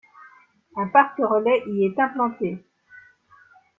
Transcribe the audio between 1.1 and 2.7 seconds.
relais y est implanté.